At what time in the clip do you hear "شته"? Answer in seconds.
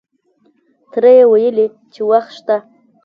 2.37-2.57